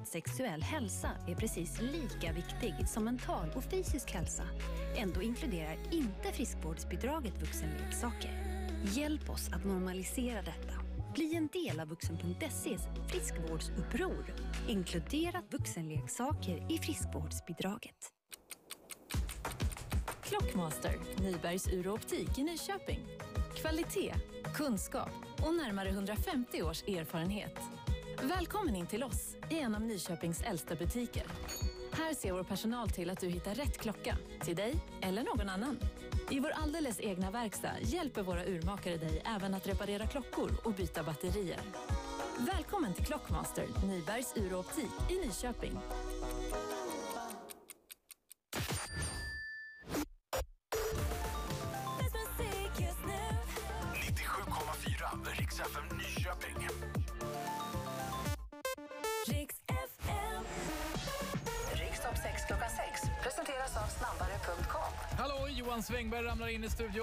att 0.00 0.08
sexuell 0.08 0.62
hälsa 0.62 1.10
är 1.28 1.34
precis 1.34 1.80
lika 1.80 2.32
viktig 2.32 2.88
som 2.88 3.04
mental 3.04 3.50
och 3.54 3.64
fysisk 3.64 4.10
hälsa. 4.10 4.42
Ändå 4.96 5.22
inkluderar 5.22 5.76
inte 5.90 6.32
friskvårdsbidraget 6.32 7.40
vuxenleksaker. 7.40 8.30
Hjälp 8.84 9.30
oss 9.30 9.48
att 9.52 9.64
normalisera 9.64 10.42
detta. 10.42 10.74
Bli 11.14 11.34
en 11.34 11.48
del 11.52 11.80
av 11.80 11.88
vuxen.ses 11.88 12.82
friskvårdsuppror. 13.08 14.34
Inkluderat 14.68 15.44
vuxenleksaker 15.50 16.66
i 16.72 16.78
friskvårdsbidraget. 16.78 18.12
Clockmaster, 20.22 20.94
Nybergs 21.20 21.68
ur 21.68 21.88
och 21.88 21.94
optik 21.94 22.38
i 22.38 22.42
Nyköping. 22.42 23.00
Kvalitet, 23.56 24.14
kunskap 24.54 25.10
och 25.46 25.54
närmare 25.54 25.88
150 25.88 26.62
års 26.62 26.82
erfarenhet. 26.82 27.60
Välkommen 28.22 28.76
in 28.76 28.86
till 28.86 29.02
oss 29.04 29.36
i 29.48 29.58
en 29.58 29.74
av 29.74 29.80
Nyköpings 29.80 30.42
äldsta 30.42 30.74
butiker. 30.74 31.22
Här 31.92 32.14
ser 32.14 32.32
vår 32.32 32.42
personal 32.42 32.90
till 32.90 33.10
att 33.10 33.20
du 33.20 33.28
hittar 33.28 33.54
rätt 33.54 33.78
klocka 33.78 34.16
till 34.40 34.56
dig 34.56 34.74
eller 35.00 35.22
någon 35.22 35.48
annan. 35.48 35.78
I 36.30 36.40
vår 36.40 36.50
alldeles 36.50 37.00
egna 37.00 37.30
verkstad 37.30 37.72
hjälper 37.80 38.22
våra 38.22 38.44
urmakare 38.44 38.96
dig 38.96 39.22
även 39.36 39.54
att 39.54 39.66
reparera 39.66 40.06
klockor 40.06 40.50
och 40.64 40.72
byta 40.72 41.02
batterier. 41.02 41.60
Välkommen 42.38 42.94
till 42.94 43.04
Clockmaster, 43.04 43.66
Nybergs 43.86 44.34
Uroptik 44.36 45.10
i 45.10 45.26
Nyköping. 45.26 45.78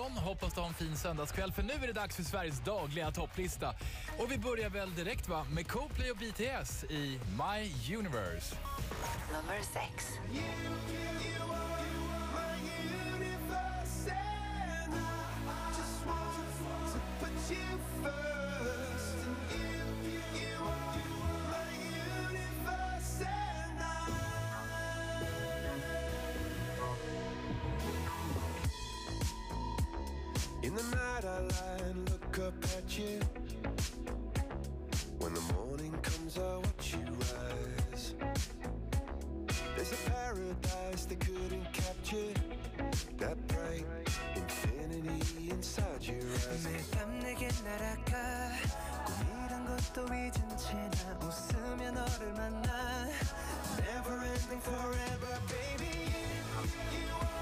Morgon. 0.09 0.23
Hoppas 0.23 0.53
du 0.53 0.59
har 0.59 0.67
en 0.67 0.73
fin 0.73 0.97
söndagskväll 0.97 1.51
för 1.51 1.63
nu 1.63 1.73
är 1.73 1.87
det 1.87 1.93
dags 1.93 2.15
för 2.15 2.23
Sveriges 2.23 2.59
dagliga 2.59 3.11
topplista. 3.11 3.73
Och 4.19 4.31
vi 4.31 4.37
börjar 4.37 4.69
väl 4.69 4.95
direkt 4.95 5.29
va 5.29 5.45
med 5.51 5.67
Coldplay 5.67 6.11
och 6.11 6.17
BTS 6.17 6.83
i 6.83 7.19
My 7.37 7.95
Universe. 7.95 8.55
Nummer 9.31 9.61
6. 9.91 10.05
the 30.76 30.76
night 30.76 31.24
I 31.24 31.40
lie 31.40 31.88
and 31.88 32.08
look 32.10 32.38
up 32.38 32.54
at 32.76 32.98
you. 32.98 33.20
When 35.18 35.34
the 35.34 35.40
morning 35.54 35.92
comes, 36.02 36.38
I 36.38 36.56
watch 36.56 36.94
you 36.94 37.04
rise. 37.12 38.14
There's 39.76 39.92
a 39.92 40.10
paradise 40.10 41.04
they 41.06 41.16
couldn't 41.16 41.72
capture. 41.72 42.34
That 43.18 43.36
bright 43.48 43.86
infinity 44.36 45.50
inside 45.50 46.02
your 46.04 46.18
eyes. 46.22 46.64
매일 46.66 46.90
밤 46.90 47.18
내게 47.20 47.48
날아가 47.64 48.50
꿈이란 49.06 49.64
것도 49.66 50.06
잊은 50.06 50.56
채 50.56 50.74
나 50.74 51.18
웃으며 51.26 51.90
너를 51.92 52.32
만나 52.34 53.08
Never 53.78 54.16
ending 54.24 54.60
forever, 54.60 55.32
baby. 55.48 56.12
You, 56.12 56.98
you 56.98 57.08
are 57.12 57.35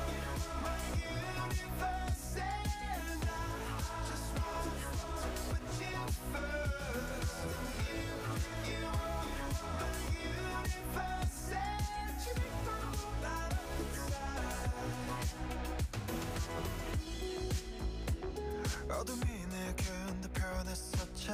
내게 19.64 19.84
흔들편했었지 20.06 21.28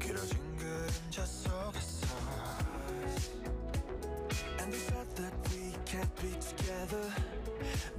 길어진 0.00 0.38
그림자 0.56 1.24
속에서 1.24 2.06
And 4.60 4.72
they 4.72 4.78
said 4.78 5.08
that 5.16 5.34
we 5.50 5.74
can't 5.84 6.14
be 6.16 6.30
together 6.40 7.10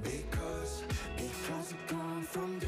Because, 0.02 0.82
because 1.16 1.72
we're 1.72 1.96
gone 1.96 2.22
from 2.22 2.58
different 2.58 2.67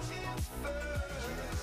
to 0.00 0.06
put 0.06 0.16
you 0.16 1.34
first 1.50 1.57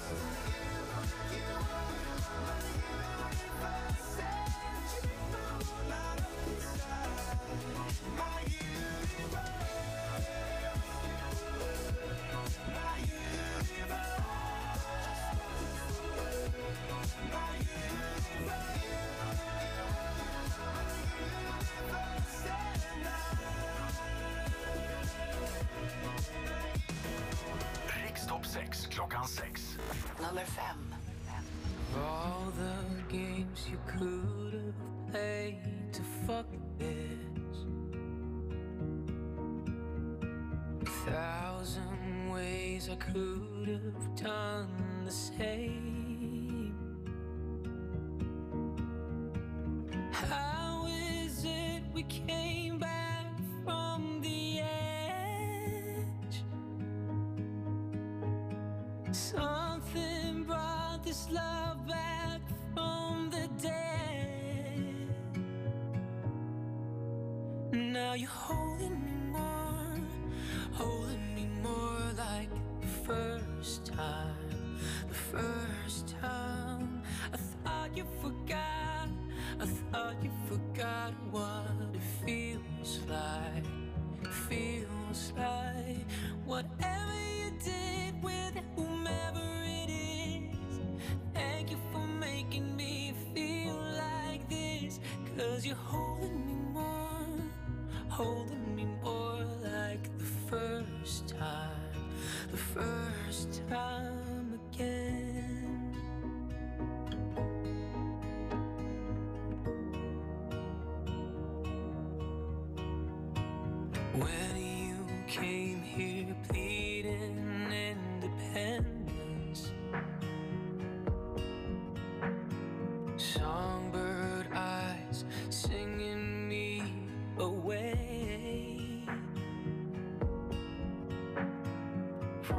Rikstopp 28.56 28.88
6 28.88 28.88
klockan 28.88 29.28
6. 29.28 29.78
Nummer 30.22 30.46
5. 30.46 30.76
All 31.98 32.52
the 32.56 32.76
games 33.12 33.68
you 33.70 33.78
could 33.86 34.54
have 34.54 35.12
played 35.12 35.60
to 35.92 36.02
fuck 36.26 36.48
this. 36.80 37.58
A 40.82 40.90
thousand 41.12 42.32
ways 42.32 42.90
I 42.90 42.96
could 42.96 43.68
have 43.68 44.16
done 44.16 44.70
the 45.06 45.12
same. 45.12 46.76
How 50.12 50.88
is 50.88 51.44
it 51.44 51.84
we 51.94 52.04
came 52.04 52.65
love 61.32 61.88
back 61.88 62.42
from 62.74 63.30
the 63.32 63.48
dead. 63.62 65.08
Now 67.72 68.14
you're 68.14 68.30
holding 68.30 69.00
me 69.06 69.12
more, 69.32 70.00
holding 70.74 71.36
me 71.36 71.48
more 71.64 72.00
like 72.18 72.50
the 72.82 72.88
first 72.88 73.86
time, 73.86 74.35
后 95.84 96.05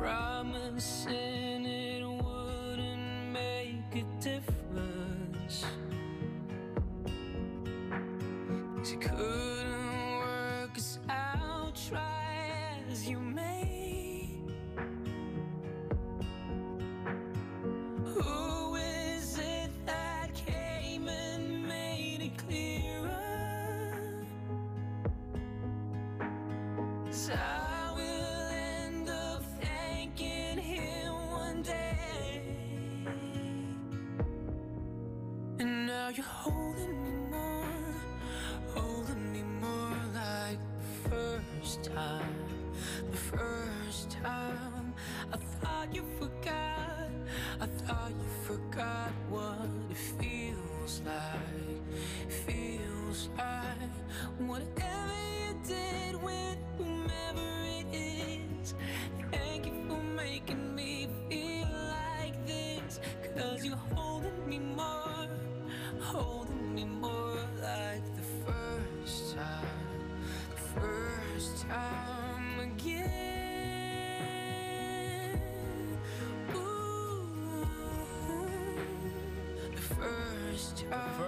promises. 0.06 1.35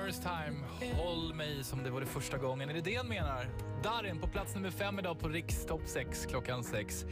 First 0.08 0.22
time 0.22 0.56
håll 0.96 1.34
mig 1.34 1.64
som 1.64 1.82
det 1.82 1.90
var 1.90 2.00
det 2.00 2.06
första 2.06 2.38
gången. 2.38 2.70
Är 2.70 2.74
det 2.74 2.80
det 2.80 2.94
han 2.94 3.08
menar? 3.08 3.46
Darin 3.82 4.18
på 4.18 4.28
plats 4.28 4.54
nummer 4.54 4.70
fem 4.70 4.98
idag 4.98 5.18
på 5.18 5.28
Rikstopp 5.28 5.82
6 5.86 6.26
klockan 6.26 6.64
6. 6.64 7.04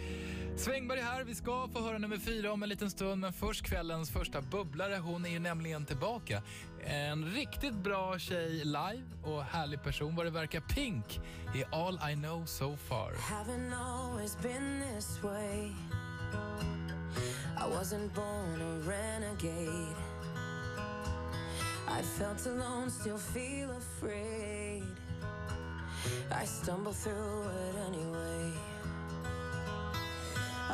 Svängberg 0.56 1.00
här. 1.00 1.24
Vi 1.24 1.34
ska 1.34 1.68
få 1.68 1.80
höra 1.80 1.98
nummer 1.98 2.16
fyra 2.16 2.52
om 2.52 2.62
en 2.62 2.68
liten 2.68 2.90
stund, 2.90 3.20
men 3.20 3.32
först 3.32 3.64
kvällens 3.64 4.10
första 4.10 4.40
bubblare. 4.42 4.96
Hon 4.96 5.26
är 5.26 5.30
ju 5.30 5.38
nämligen 5.38 5.84
tillbaka. 5.84 6.42
En 6.84 7.24
riktigt 7.24 7.74
bra 7.74 8.18
tjej 8.18 8.64
live 8.64 9.02
och 9.24 9.42
härlig 9.42 9.82
person 9.82 10.16
vad 10.16 10.26
det 10.26 10.30
verkar. 10.30 10.60
Pink 10.60 11.20
i 11.54 11.64
All 11.72 12.00
I 12.10 12.14
know 12.14 12.44
so 12.46 12.76
far. 12.76 13.12
Haven't 13.12 13.74
always 13.74 14.36
been 14.42 14.82
this 14.94 15.22
way. 15.22 15.72
I 17.58 17.68
wasn't 17.78 18.14
born 18.14 18.62
a 18.62 18.90
renegade. 18.90 19.96
I 21.88 22.02
felt 22.02 22.46
alone, 22.46 22.90
still 22.90 23.18
feel 23.18 23.70
afraid. 23.70 24.82
I 26.42 26.46
stumble 26.46 26.92
through 26.92 27.46
it 27.46 27.76
anyway. 27.88 28.75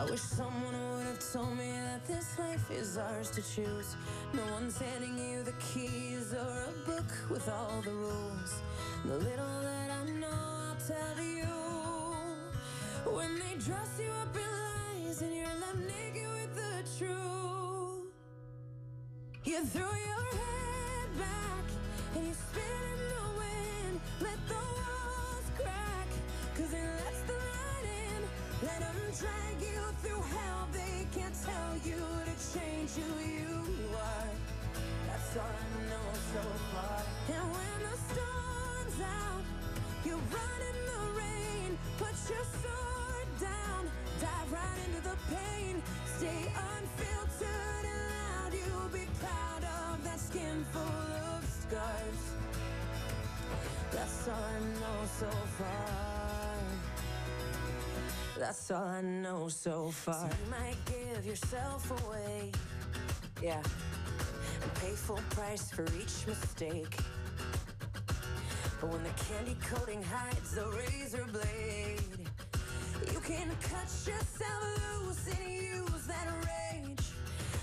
I 0.02 0.04
wish 0.10 0.20
someone 0.20 0.75
would 0.96 1.06
have 1.06 1.32
told 1.32 1.56
me 1.56 1.70
that 1.70 2.04
this 2.08 2.37
life 2.37 2.69
is 2.72 2.99
ours 2.99 3.31
to 3.31 3.40
choose. 3.40 3.94
No 4.34 4.43
one's 4.54 4.76
handing 4.76 5.16
you 5.16 5.44
the 5.44 5.52
keys 5.60 6.34
or 6.34 6.64
a 6.64 6.87
book 6.90 7.06
with 7.31 7.49
all 7.49 7.81
the 7.84 7.93
rules. 7.93 8.62
The 9.04 9.14
little 9.14 9.60
that 9.62 9.90
I 9.93 10.10
know, 10.10 10.26
I'll 10.28 10.76
tell 10.88 11.25
you. 11.25 11.46
When 13.14 13.37
they 13.37 13.54
dress 13.64 14.00
you 14.00 14.10
up 14.22 14.34
in 14.34 15.04
lies 15.06 15.22
and 15.22 15.37
you're 15.37 15.46
left 15.46 15.78
naked 15.78 16.28
with 16.32 16.55
the 16.56 16.82
truth, 16.98 18.10
you 19.44 19.64
throw 19.66 19.82
your 19.82 20.26
head 20.37 20.62
That's 35.32 35.44
all 35.46 35.51
I 35.51 35.89
know 35.89 36.08
so 36.34 36.43
far. 36.72 37.01
And 37.34 37.44
when 37.56 37.79
the 37.89 37.96
storm's 38.12 39.01
out, 39.01 39.44
you 40.05 40.12
run 40.12 40.60
in 40.70 40.79
the 40.93 41.03
rain. 41.19 41.79
Put 41.96 42.15
your 42.29 42.44
sword 42.60 43.29
down, 43.41 43.91
dive 44.20 44.53
right 44.53 44.79
into 44.84 45.01
the 45.08 45.17
pain. 45.34 45.82
Stay 46.19 46.53
unfiltered 46.77 47.84
and 47.93 48.03
loud. 48.12 48.53
You'll 48.53 48.93
be 48.93 49.08
proud 49.20 49.65
of 49.65 50.05
that 50.05 50.20
skin 50.20 50.67
full 50.70 50.82
of 50.82 51.43
scars. 51.48 52.22
That's 53.91 54.29
all 54.29 54.34
I 54.34 54.60
know 54.81 55.06
so 55.19 55.31
far. 55.56 56.56
That's 58.39 58.70
all 58.70 58.84
I 58.84 59.01
know 59.01 59.48
so 59.48 59.91
far. 59.93 60.29
So 60.29 60.36
you 60.44 60.51
might 60.51 60.77
give 60.84 61.24
yourself 61.24 61.91
away, 62.05 62.53
yeah, 63.43 63.62
pay 64.81 64.92
full 64.92 65.20
price 65.31 65.70
for 65.70 65.84
each 65.98 66.26
mistake. 66.26 66.96
But 68.81 68.90
when 68.90 69.02
the 69.02 69.14
candy 69.24 69.56
coating 69.70 70.02
hides 70.02 70.54
the 70.54 70.66
razor 70.66 71.26
blade, 71.31 72.28
you 73.12 73.20
can 73.20 73.48
cut 73.62 73.90
yourself 74.06 74.62
loose 75.02 75.26
and 75.28 75.52
use 75.52 76.06
that 76.06 76.28
rage. 76.46 77.06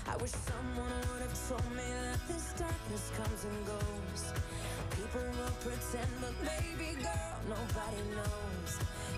I 0.08 0.16
wish 0.16 0.32
someone 0.32 0.92
would 1.12 1.22
have 1.22 1.48
told 1.48 1.70
me 1.76 1.84
that 2.08 2.20
this 2.28 2.52
darkness 2.56 3.10
comes 3.16 3.44
and 3.44 3.66
goes. 3.66 4.22
People 4.96 5.26
will 5.38 5.54
pretend, 5.60 6.10
but 6.20 6.34
baby 6.40 6.96
girl, 7.02 7.36
nobody 7.48 8.02
knows. 8.16 8.72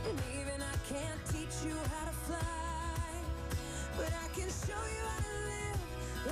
And 0.08 0.18
even 0.40 0.60
I 0.60 0.76
can't 0.90 1.20
teach 1.30 1.64
you 1.64 1.76
how 1.76 2.04
to 2.06 2.16
fly, 2.26 3.04
but 3.96 4.12
I 4.12 4.28
can 4.34 4.48
show 4.48 4.82
you 4.94 5.04
how 5.06 5.20
to 5.20 5.31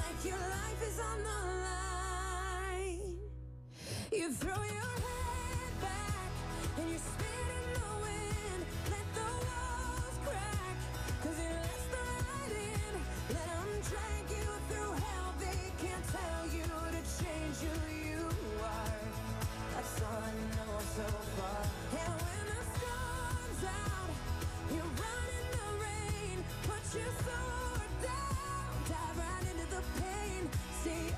like 0.00 0.24
your 0.24 0.42
life 0.58 0.80
is 0.90 0.98
on 1.10 1.18
the 1.28 1.40
line. 1.68 3.18
You 4.12 4.32
throw 4.32 4.62
your 4.78 4.92
head 5.06 5.72
back 5.80 6.30
and 6.78 6.86
you 6.92 6.98
in 7.58 7.66
the 7.78 7.90
wind. 8.04 8.60
Let 8.94 9.06
the 9.18 9.30
walls 9.46 10.16
in. 12.72 12.94
Drag 13.90 14.24
you 14.38 14.48
through 14.68 14.92
hell. 15.04 15.30
They 15.44 15.62
can't 15.82 16.06
tell 16.16 16.44
you 16.56 16.64
to 16.96 17.02
change 17.20 17.58
who 17.66 17.76
you 18.08 18.22
are. 18.78 19.00
That's 19.74 19.96
all 20.06 20.22
I 20.30 20.34
know 20.54 20.74
so 20.98 21.08
far. 21.36 21.62
And 22.02 22.14
when 22.24 22.44
the 22.52 22.62
storm's 22.74 23.62
out, 23.84 24.10
you 24.74 24.82
run 25.02 25.26
in 25.38 25.46
the 25.58 25.68
rain, 25.84 26.36
but 26.68 26.84
you 26.96 27.06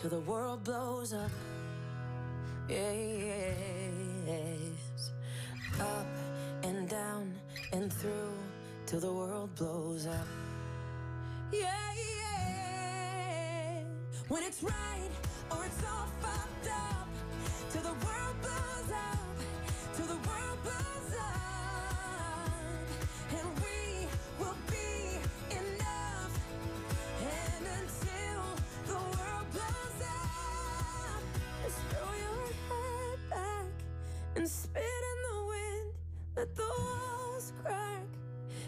till 0.00 0.08
the 0.08 0.20
world 0.20 0.64
blows 0.64 1.12
up. 1.12 1.30
Yes. 2.68 2.80
Up 5.78 6.06
and 6.62 6.88
down 6.88 7.34
and 7.74 7.92
through 7.92 8.32
till 8.86 9.00
the 9.00 9.12
world 9.12 9.54
blows 9.56 10.06
up. 10.06 10.26
Yeah, 11.52 11.92
yeah. 12.16 13.82
When 14.28 14.42
it's 14.42 14.62
right 14.62 15.10
or 15.50 15.66
it's 15.66 15.82
all 15.84 16.08
fucked 16.22 16.68
up 16.70 17.08
till 17.70 17.82
the 17.82 17.92
world 18.06 18.36
blows 18.40 18.90
up, 18.90 19.36
till 19.94 20.06
the 20.06 20.16
world 20.28 20.58
blows 20.62 21.14
up, 21.18 21.59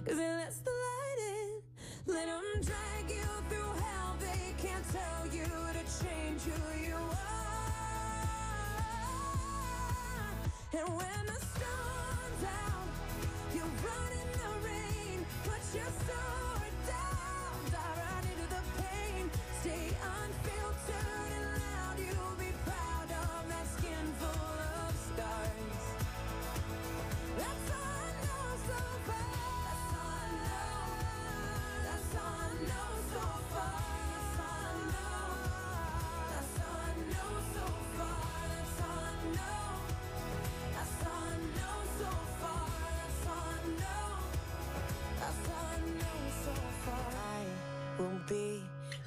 cause 0.04 0.18
it 0.18 0.36
lets 0.36 0.58
the 0.58 0.70
light 0.70 1.18
in. 1.30 2.14
Let 2.14 2.26
them 2.26 2.42
drag 2.62 3.10
you 3.10 3.28
through 3.48 3.72
hell. 3.82 4.16
They 4.18 4.54
can't 4.58 4.84
tell 4.90 5.26
you 5.26 5.44
to 5.44 6.04
change 6.04 6.42
who 6.42 6.84
you 6.84 6.96
are. 6.96 7.22
And 10.72 10.88
when 10.96 11.26
the 11.26 11.38
storm's 11.52 12.44
out, 12.44 12.88
you 13.54 13.62
run 13.62 14.12
in 14.20 14.28
the 14.32 14.66
rain. 14.66 15.26
Put 15.44 15.62
your 15.74 15.90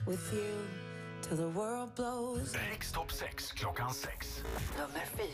with 0.06 0.34
you 0.34 0.54
till 1.22 1.38
the 1.38 1.50
world 1.50 1.94
blows. 1.96 2.54
Rikstopp 2.72 3.12
6 3.12 3.54
klockan 3.54 3.92
6. 3.92 4.44
Nummer 4.78 5.06
4. 5.18 5.26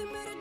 Nothing 0.00 0.14
but 0.24 0.32
a 0.32 0.39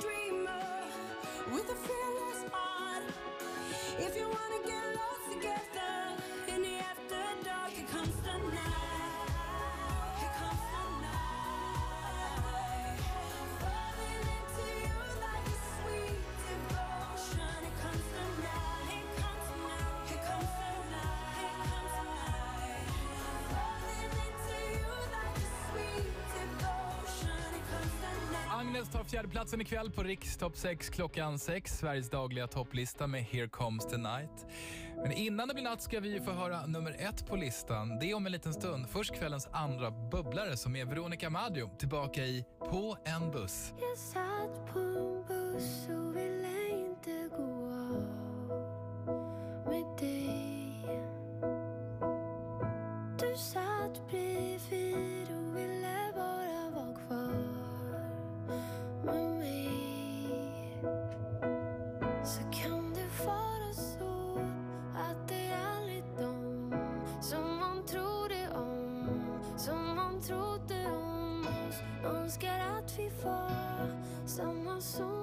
Agnes 28.69 28.89
tar 28.89 29.03
fjärdeplatsen 29.03 29.61
ikväll 29.61 29.91
på 29.91 30.03
Riks 30.03 30.37
topp 30.37 30.57
6 30.57 30.89
klockan 30.89 31.39
6. 31.39 31.77
Sveriges 31.77 32.09
dagliga 32.09 32.47
topplista 32.47 33.07
med 33.07 33.23
Here 33.23 33.47
comes 33.47 33.87
the 33.87 33.97
night. 33.97 34.45
Men 34.95 35.11
innan 35.11 35.47
det 35.47 35.53
blir 35.53 35.63
natt 35.63 35.81
ska 35.81 35.99
vi 35.99 36.13
ju 36.13 36.21
få 36.21 36.31
höra 36.31 36.65
nummer 36.65 36.95
ett 36.99 37.27
på 37.27 37.35
listan. 37.35 37.99
Det 37.99 38.11
är 38.11 38.15
om 38.15 38.25
en 38.25 38.31
liten 38.31 38.53
stund. 38.53 38.89
Först 38.89 39.15
kvällens 39.15 39.47
andra 39.51 39.91
bubblare 39.91 40.57
som 40.57 40.75
är 40.75 40.85
Veronica 40.85 41.29
Maggio 41.29 41.69
tillbaka 41.77 42.25
i 42.25 42.45
På 42.59 42.97
en 43.05 43.31
buss. 43.31 43.73
Jag 43.79 43.97
satt 43.97 44.73
på 44.73 44.79
en 44.79 45.23
buss 45.27 45.87
och 45.89 46.15
ville 46.15 46.69
inte 46.69 47.29
gå 47.37 47.43
av 47.71 48.03
med 49.65 49.97
dig 49.99 50.69
Du 53.19 53.37
satt 53.37 54.09
bredvid 54.09 54.28
so 74.79 75.18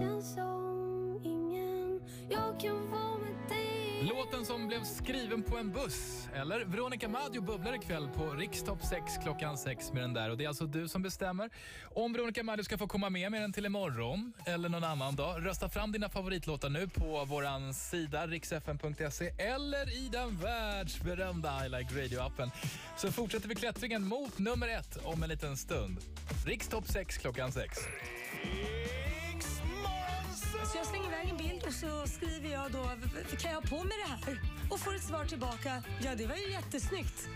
känns 0.00 0.34
som 0.34 1.20
ingen 1.24 2.00
Jag 2.28 2.60
kan 2.60 2.90
vara 2.90 3.18
med 3.18 3.48
dig 3.48 3.80
Låten 4.02 4.44
som 4.44 4.68
blev 4.68 4.84
skriven 4.84 5.42
på 5.42 5.56
en 5.56 5.72
buss. 5.72 6.28
Eller? 6.34 6.64
Veronica 6.64 7.08
Maggio 7.08 7.40
bubblar 7.40 7.74
ikväll 7.74 8.08
på 8.08 8.30
Rikstopp 8.30 8.84
6 8.84 9.02
klockan 9.22 9.58
6 9.58 9.92
med 9.92 10.02
den 10.02 10.14
där. 10.14 10.30
Och 10.30 10.36
det 10.36 10.44
är 10.44 10.48
alltså 10.48 10.66
du 10.66 10.88
som 10.88 11.02
bestämmer 11.02 11.50
om 11.94 12.12
Veronica 12.12 12.42
Maggio 12.42 12.64
ska 12.64 12.78
få 12.78 12.86
komma 12.86 13.10
med 13.10 13.30
med 13.30 13.42
den 13.42 13.52
till 13.52 13.66
imorgon 13.66 14.32
eller 14.46 14.68
någon 14.68 14.84
annan 14.84 15.16
dag. 15.16 15.46
Rösta 15.46 15.68
fram 15.68 15.92
dina 15.92 16.08
favoritlåtar 16.08 16.68
nu 16.68 16.88
på 16.88 17.24
vår 17.24 17.72
sida 17.72 18.26
riksfn.se 18.26 19.28
eller 19.38 20.04
i 20.04 20.08
den 20.12 20.36
världsberömda 20.36 21.66
I 21.66 21.68
Like 21.68 21.94
Radio-appen. 21.94 22.50
Så 22.96 23.12
fortsätter 23.12 23.48
vi 23.48 23.54
klättringen 23.54 24.08
mot 24.08 24.38
nummer 24.38 24.68
ett 24.68 24.98
om 25.04 25.22
en 25.22 25.28
liten 25.28 25.56
stund. 25.56 25.98
Rikstopp 26.46 26.88
6 26.88 27.18
klockan 27.18 27.52
6. 27.52 27.78
Så 30.70 30.78
jag 30.78 31.09
och 31.70 31.74
så 31.76 32.06
skriver 32.06 32.48
jag 32.52 32.72
då, 32.72 32.82
"V- 33.02 33.36
kan 33.40 33.50
jag 33.52 33.60
ha 33.60 33.68
på 33.68 33.84
mig 33.84 33.96
det 34.06 34.10
här? 34.30 34.40
Och 34.70 34.80
får 34.80 34.94
ett 34.96 35.02
svar 35.02 35.24
tillbaka, 35.24 35.82
ja 36.02 36.14
det 36.14 36.26
var 36.26 36.36
ju 36.36 36.50
jättesnyggt. 36.50 37.28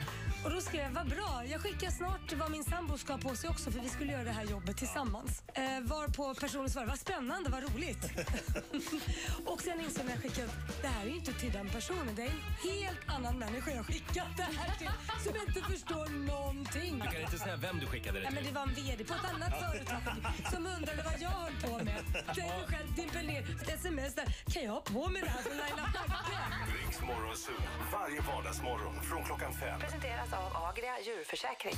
Och 0.44 0.50
då 0.50 0.60
skrev 0.60 0.82
jag, 0.82 0.90
vad 0.90 1.08
bra, 1.08 1.42
jag 1.46 1.60
skickar 1.60 1.90
snart 1.90 2.32
vad 2.32 2.50
min 2.50 2.64
sambo 2.64 2.98
ska 2.98 3.12
ha 3.12 3.20
på 3.20 3.36
sig 3.36 3.50
också 3.50 3.70
för 3.70 3.80
vi 3.80 3.88
skulle 3.88 4.12
göra 4.12 4.24
det 4.24 4.30
här 4.32 4.44
jobbet 4.44 4.76
tillsammans. 4.76 5.42
Eh, 5.54 5.80
var 5.82 6.08
på 6.08 6.34
personen 6.34 6.70
svarade, 6.70 6.90
vad 6.90 6.98
spännande, 6.98 7.50
vad 7.50 7.62
roligt. 7.62 8.04
och 9.46 9.60
sen 9.60 9.80
insåg 9.80 10.04
jag 10.10 10.22
skickade, 10.22 10.48
det 10.82 10.88
här 10.88 11.04
är 11.04 11.08
ju 11.10 11.16
inte 11.16 11.32
till 11.32 11.52
den 11.52 11.68
personen, 11.68 12.14
det 12.16 12.22
är 12.22 12.26
en 12.30 12.40
helt 12.80 13.00
annan 13.06 13.38
människa 13.38 13.70
jag 13.70 13.86
skickat 13.86 14.28
det 14.36 14.42
här 14.58 14.78
till 14.78 14.90
som 15.24 15.32
inte 15.48 15.60
förstår 15.72 16.08
någonting. 16.26 16.98
Du 17.04 17.10
kan 17.10 17.20
inte 17.20 17.38
säga 17.38 17.56
vem 17.56 17.78
du 17.78 17.86
skickade 17.86 18.18
det 18.18 18.24
Ja, 18.24 18.30
men 18.30 18.44
till. 18.44 18.54
det 18.54 18.60
var 18.60 18.62
en 18.68 18.74
VD 18.74 19.04
på 19.04 19.14
ett 19.14 19.24
annat 19.34 19.60
företag 19.60 20.02
som 20.52 20.66
undrade 20.66 21.02
vad 21.02 21.20
jag 21.20 21.30
höll 21.30 21.52
på 21.62 21.84
med. 21.84 22.02
Tänk 22.26 22.36
dig 22.36 22.64
själv 22.68 22.94
dimper 22.96 23.22
ner 23.22 23.40
ett 23.62 23.68
sms 23.74 24.14
där. 24.14 24.23
Kan 24.52 24.62
jag 24.64 24.72
ha 24.72 24.80
på 24.80 25.08
mig 25.08 25.22
det 25.22 25.28
här 25.28 25.42
från 25.42 25.56
Laila 25.56 25.82
Bagge? 25.94 26.34
Varje 27.92 28.20
vardagsmorgon 28.20 29.02
från 29.02 29.24
klockan 29.24 29.52
fem. 29.52 29.80
Presenteras 29.80 30.32
av 30.32 30.64
Agria 30.64 30.94
djurförsäkring. 31.06 31.74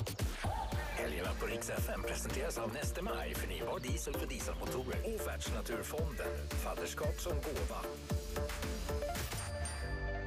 Helgerna 0.97 1.31
på 1.41 1.47
Rix 1.47 1.71
FM 1.71 2.03
presenteras 2.03 2.59
av 2.59 2.73
Neste 2.73 3.03
Maj, 3.03 3.35
förnybar 3.35 3.79
diesel 3.79 4.15
för 4.15 4.27
dieselmotorer 4.27 4.99
och 5.05 5.27
Världsnaturfonden, 5.27 6.27
fadderskap 6.65 7.21
som 7.21 7.33
gåva. 7.33 7.81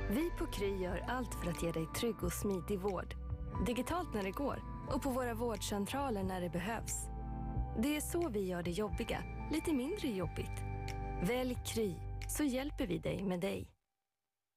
Vi 0.09 0.31
på 0.37 0.45
Kry 0.45 0.77
gör 0.77 1.05
allt 1.07 1.35
för 1.43 1.49
att 1.51 1.63
ge 1.63 1.71
dig 1.71 1.87
trygg 1.99 2.23
och 2.23 2.33
smidig 2.33 2.79
vård. 2.79 3.15
Digitalt 3.65 4.13
när 4.13 4.23
det 4.23 4.31
går 4.31 4.63
och 4.89 5.01
på 5.01 5.09
våra 5.09 5.33
vårdcentraler 5.33 6.23
när 6.23 6.41
det 6.41 6.49
behövs. 6.49 6.95
Det 7.77 7.95
är 7.95 8.01
så 8.01 8.29
vi 8.29 8.47
gör 8.47 8.63
det 8.63 8.71
jobbiga 8.71 9.23
lite 9.51 9.73
mindre 9.73 10.07
jobbigt. 10.07 10.63
Välj 11.23 11.57
Kry 11.65 11.93
så 12.29 12.43
hjälper 12.43 12.87
vi 12.87 12.97
dig 12.97 13.23
med 13.23 13.39
dig. 13.39 13.71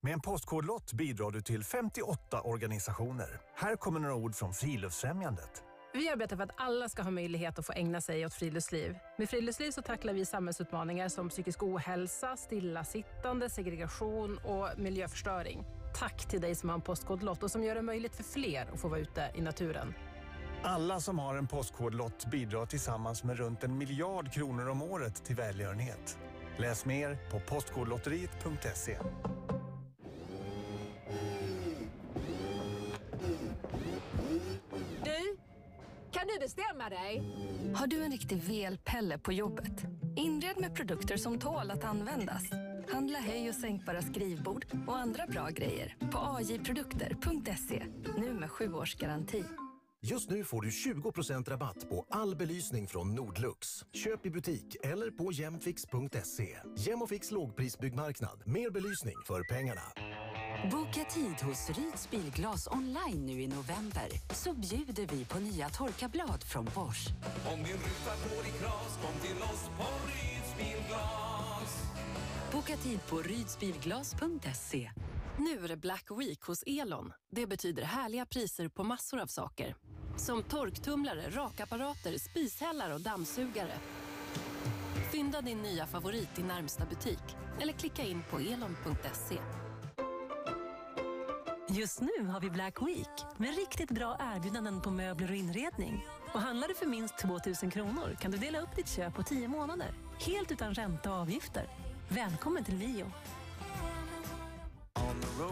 Med 0.02 0.12
en 0.12 0.20
Postkodlott 0.20 0.92
bidrar 0.92 1.30
du 1.30 1.42
till 1.42 1.64
58 1.64 2.40
organisationer. 2.40 3.40
Här 3.56 3.76
kommer 3.76 4.00
några 4.00 4.14
ord 4.14 4.35
från 4.35 4.52
Friluftsfrämjandet. 4.52 5.62
Vi 5.94 6.08
arbetar 6.08 6.37
för 6.37 6.44
att 6.44 6.54
alla 6.56 6.88
ska 6.88 7.02
ha 7.02 7.11
möjlighet 7.11 7.58
att 7.58 7.66
få 7.66 7.72
ägna 7.72 8.00
sig 8.00 8.26
åt 8.26 8.35
friluftsliv. 8.35 8.96
Med 9.18 9.30
friluftsliv 9.30 9.70
så 9.70 9.82
tacklar 9.82 10.12
vi 10.12 10.24
samhällsutmaningar 10.24 11.08
som 11.08 11.28
psykisk 11.28 11.62
ohälsa, 11.62 12.37
stillasittande, 12.37 13.50
segregation 13.50 14.38
och 14.38 14.68
miljöförstöring. 14.78 15.64
Tack 15.98 16.28
till 16.28 16.40
dig 16.40 16.54
som 16.54 16.68
har 16.68 16.76
en 16.76 16.82
postkodlott 16.82 17.42
och 17.42 17.50
som 17.50 17.62
gör 17.64 17.74
det 17.74 17.82
möjligt 17.82 18.16
för 18.16 18.24
fler 18.24 18.66
att 18.72 18.80
få 18.80 18.88
vara 18.88 19.00
ute 19.00 19.30
i 19.35 19.40
naturen. 19.40 19.94
Alla 20.64 21.00
som 21.00 21.18
har 21.18 21.37
en 21.37 21.46
Postkodlott 21.46 22.26
bidrar 22.26 22.66
tillsammans 22.66 23.24
med 23.24 23.37
runt 23.37 23.64
en 23.64 23.78
miljard 23.78 24.32
kronor 24.32 24.68
om 24.68 24.82
året 24.82 25.24
till 25.24 25.37
välgörenhet. 25.37 26.18
Läs 26.57 26.85
mer 26.85 27.19
på 27.31 27.41
postkodlotteriet.se. 27.41 28.99
Du, 35.05 35.37
kan 36.11 36.27
du 36.27 36.38
bestämma 36.41 36.88
dig? 36.88 37.23
Har 37.75 37.87
du 37.87 38.03
en 38.05 38.11
riktig 38.11 38.43
velpelle 38.43 39.19
på 39.19 39.33
jobbet? 39.33 39.85
Inred 40.17 40.61
med 40.61 40.75
produkter 40.77 41.17
som 41.17 41.38
tål 41.38 41.71
att 41.71 41.85
användas. 41.85 42.43
Handla 42.93 43.19
höj 43.19 43.49
och 43.49 43.55
sänkbara 43.55 44.03
skrivbord 44.03 44.67
och 44.87 44.97
andra 44.97 45.27
bra 45.27 45.49
grejer 45.49 45.97
på 46.12 46.19
ajprodukter.se. 46.19 47.83
Nu 48.19 48.33
med 48.33 48.51
sju 48.51 48.73
års 48.75 48.95
garanti. 48.95 49.45
Just 50.05 50.31
nu 50.31 50.45
får 50.45 50.62
du 50.62 50.69
20% 50.69 51.51
rabatt 51.51 51.88
på 51.88 52.07
all 52.11 52.37
belysning 52.37 52.87
från 52.88 53.15
Nordlux. 53.15 53.85
Köp 53.93 54.27
i 54.27 54.31
butik 54.31 54.77
eller 54.83 55.11
på 55.11 55.33
gemfix.se. 55.33 56.57
Gemofix 56.77 57.31
lågprisbyggmarknad. 57.31 58.43
Mer 58.47 58.71
belysning 58.71 59.15
för 59.27 59.43
pengarna. 59.55 59.83
Boka 60.71 61.05
tid 61.05 61.49
hos 61.49 61.71
Ryds 61.71 62.11
Bilglas 62.11 62.69
online 62.69 63.27
nu 63.27 63.43
i 63.43 63.49
november 63.49 64.09
så 64.35 64.53
bjuder 64.53 65.07
vi 65.17 65.25
på 65.25 65.38
nya 65.38 65.69
torkarblad 65.69 66.43
från 66.45 66.65
Bosch. 66.65 67.09
Om 67.53 67.59
din 67.59 67.73
ruta 67.73 68.15
går 68.29 68.47
i 68.47 68.51
kras, 68.59 68.99
kom 69.03 69.21
till 69.21 69.43
oss 69.43 69.71
på 69.77 69.85
Ryds 70.07 70.57
Bilglas. 70.59 71.83
Boka 72.53 72.77
tid 72.77 72.99
på 73.09 73.19
rydsbilglas.se. 73.19 74.91
Nu 75.37 75.64
är 75.64 75.68
det 75.68 75.77
Black 75.77 76.07
Week 76.18 76.42
hos 76.42 76.62
Elon. 76.66 77.12
Det 77.31 77.47
betyder 77.47 77.83
härliga 77.83 78.27
priser 78.27 78.68
på 78.68 78.85
massor 78.85 79.21
av 79.21 79.27
saker. 79.27 79.77
Som 80.16 80.42
torktumlare, 80.42 81.31
rakapparater, 81.31 82.18
spishällar 82.18 82.95
och 82.95 83.01
dammsugare. 83.01 83.73
Fynda 85.12 85.40
din 85.40 85.62
nya 85.62 85.87
favorit 85.87 86.38
i 86.38 86.42
närmsta 86.42 86.87
butik 86.87 87.37
eller 87.61 87.73
klicka 87.73 88.03
in 88.03 88.23
på 88.31 88.38
elon.se. 88.38 89.38
Just 91.68 92.01
nu 92.01 92.27
har 92.27 92.40
vi 92.40 92.51
Black 92.51 92.83
Week 92.83 93.38
med 93.38 93.57
riktigt 93.57 93.90
bra 93.90 94.16
erbjudanden 94.21 94.81
på 94.81 94.90
möbler 94.90 95.31
och 95.31 95.37
inredning. 95.37 96.05
Och 96.35 96.40
handlar 96.40 96.68
du 96.68 96.75
för 96.75 96.87
minst 96.87 97.18
2 97.18 97.29
000 97.62 97.73
kronor 97.73 98.16
kan 98.21 98.31
du 98.31 98.38
dela 98.38 98.61
upp 98.61 98.77
ditt 98.77 98.88
köp 98.88 99.14
på 99.14 99.23
10 99.23 99.49
månader. 99.49 99.95
Helt 100.21 100.53
utan 100.53 100.75
ränta 100.75 101.11
och 101.11 101.16
avgifter. 101.16 101.66
Välkommen 102.09 102.64
till 102.64 102.77
Mio. 102.77 103.12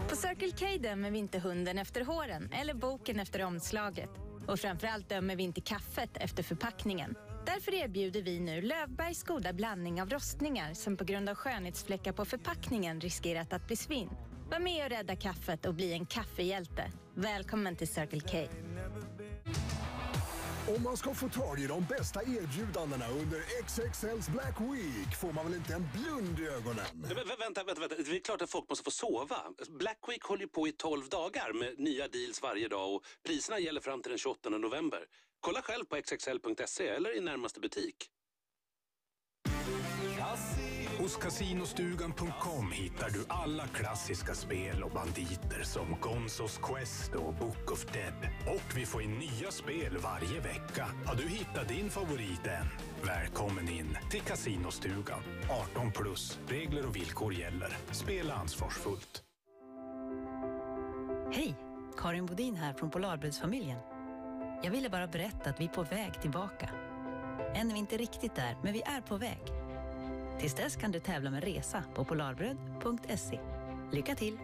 På 0.09 0.17
Circle 0.17 0.51
K 0.59 0.65
dömer 0.79 1.11
vi 1.11 1.19
inte 1.19 1.39
hunden 1.39 1.77
efter 1.77 2.05
håren 2.05 2.49
eller 2.61 2.73
boken 2.73 3.19
efter 3.19 3.43
omslaget. 3.43 4.09
Och 4.47 4.59
framförallt 4.59 5.09
dömer 5.09 5.35
vi 5.35 5.43
inte 5.43 5.61
kaffet 5.61 6.09
efter 6.13 6.43
förpackningen. 6.43 7.15
Därför 7.45 7.73
erbjuder 7.73 8.21
vi 8.21 8.39
nu 8.39 8.61
Lövbergs 8.61 9.23
goda 9.23 9.53
blandning 9.53 10.01
av 10.01 10.09
rostningar 10.09 10.73
som 10.73 10.97
på 10.97 11.03
grund 11.03 11.29
av 11.29 11.35
skönhetsfläckar 11.35 12.11
på 12.11 12.25
förpackningen 12.25 13.01
riskerat 13.01 13.53
att 13.53 13.67
bli 13.67 13.75
svinn. 13.75 14.09
Var 14.51 14.59
med 14.59 14.85
och 14.85 14.89
rädda 14.89 15.15
kaffet 15.15 15.65
och 15.65 15.73
bli 15.73 15.93
en 15.93 16.05
kaffehjälte. 16.05 16.91
Välkommen 17.15 17.75
till 17.75 17.87
Circle 17.87 18.21
K. 18.21 18.37
Om 20.67 20.83
man 20.83 20.97
ska 20.97 21.13
få 21.13 21.29
tag 21.29 21.59
i 21.59 21.67
de 21.67 21.85
bästa 21.89 22.21
erbjudandena 22.23 23.07
under 23.09 23.63
XXLs 23.63 24.29
Black 24.29 24.61
Week 24.61 25.15
får 25.21 25.31
man 25.33 25.45
väl 25.45 25.55
inte 25.55 25.73
en 25.73 25.89
blund 25.93 26.39
i 26.39 26.47
ögonen? 26.47 26.85
Vä- 26.93 27.15
Vänta, 27.15 27.63
vänta, 27.63 27.79
vänta. 27.79 27.95
Det 27.95 28.15
är 28.15 28.19
klart 28.19 28.41
att 28.41 28.49
folk 28.49 28.69
måste 28.69 28.83
få 28.83 28.91
sova. 28.91 29.37
Black 29.69 29.99
Week 30.07 30.23
håller 30.23 30.41
ju 30.41 30.47
på 30.47 30.67
i 30.67 30.71
12 30.71 31.09
dagar 31.09 31.53
med 31.53 31.79
nya 31.79 32.07
deals 32.07 32.41
varje 32.41 32.67
dag 32.67 32.95
och 32.95 33.03
priserna 33.25 33.59
gäller 33.59 33.81
fram 33.81 34.01
till 34.01 34.09
den 34.09 34.19
28 34.19 34.49
november. 34.49 35.05
Kolla 35.39 35.61
själv 35.61 35.85
på 35.85 36.01
xxl.se 36.01 36.87
eller 36.87 37.17
i 37.17 37.19
närmaste 37.21 37.59
butik. 37.59 37.95
Hos 41.01 41.17
Casinostugan.com 41.17 42.71
hittar 42.71 43.09
du 43.09 43.25
alla 43.27 43.67
klassiska 43.67 44.33
spel 44.33 44.83
och 44.83 44.91
banditer 44.91 45.63
som 45.63 45.95
Gonzos 46.01 46.59
Quest 46.63 47.15
och 47.15 47.33
Book 47.33 47.71
of 47.71 47.85
Dead. 47.93 48.29
Och 48.47 48.77
vi 48.77 48.85
får 48.85 49.01
in 49.01 49.11
nya 49.11 49.51
spel 49.51 49.97
varje 49.97 50.39
vecka. 50.39 50.87
Har 51.05 51.15
du 51.15 51.27
hittat 51.27 51.67
din 51.67 51.89
favorit 51.89 52.47
än? 52.47 52.65
Välkommen 53.07 53.69
in 53.69 53.97
till 54.11 54.21
Casinostugan. 54.21 55.19
18 55.71 55.91
plus. 55.91 56.39
Regler 56.47 56.87
och 56.87 56.95
villkor 56.95 57.33
gäller. 57.33 57.77
Spela 57.91 58.33
ansvarsfullt. 58.33 59.23
Hej! 61.33 61.55
Karin 61.97 62.25
Bodin 62.25 62.55
här 62.55 62.73
från 62.73 62.89
Polarbrödsfamiljen. 62.89 63.79
Jag 64.63 64.71
ville 64.71 64.89
bara 64.89 65.07
berätta 65.07 65.49
att 65.49 65.59
vi 65.59 65.65
är 65.65 65.69
på 65.69 65.83
väg 65.83 66.21
tillbaka. 66.21 66.69
Än 67.55 67.69
är 67.69 67.73
vi 67.73 67.79
inte 67.79 67.97
riktigt 67.97 68.35
där, 68.35 68.57
men 68.63 68.73
vi 68.73 68.81
är 68.81 69.01
på 69.01 69.17
väg. 69.17 69.60
Tills 70.41 70.53
dess 70.53 70.75
kan 70.75 70.91
du 70.91 70.99
tävla 70.99 71.29
med 71.29 71.43
resa 71.43 71.83
på 71.95 72.05
polarbröd.se. 72.05 73.39
Lycka 73.91 74.15
till! 74.15 74.37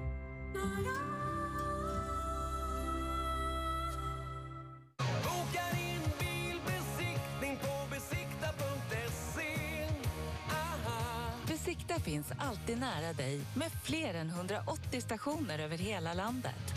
Besikta 11.47 11.99
finns 11.99 12.31
alltid 12.38 12.79
nära 12.79 13.13
dig 13.13 13.41
med 13.55 13.71
fler 13.83 14.13
än 14.13 14.29
180 14.29 15.01
stationer 15.01 15.60
över 15.60 15.77
hela 15.77 16.13
landet. 16.13 16.73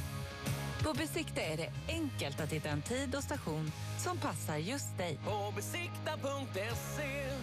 På 0.82 0.94
Besikta 0.94 1.40
är 1.40 1.56
det 1.56 1.72
enkelt 1.88 2.40
att 2.40 2.52
hitta 2.52 2.68
en 2.68 2.82
tid 2.82 3.14
och 3.14 3.22
station 3.22 3.72
som 3.98 4.18
passar 4.18 4.56
just 4.56 4.98
dig. 4.98 5.18
På 5.24 5.52
besikta.se. 5.56 7.39